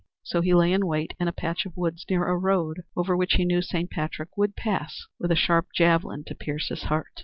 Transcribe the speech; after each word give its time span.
So 0.23 0.41
he 0.41 0.55
lay 0.55 0.73
in 0.73 0.87
wait 0.87 1.13
in 1.19 1.27
a 1.27 1.31
patch 1.31 1.63
of 1.67 1.77
woods 1.77 2.07
near 2.09 2.25
a 2.27 2.35
road 2.35 2.81
over 2.97 3.15
which 3.15 3.33
he 3.33 3.45
knew 3.45 3.61
Saint 3.61 3.91
Patrick 3.91 4.35
would 4.35 4.55
pass, 4.55 4.99
with 5.19 5.31
a 5.31 5.35
sharp 5.35 5.67
javelin 5.75 6.23
to 6.23 6.33
pierce 6.33 6.69
his 6.69 6.81
heart. 6.85 7.19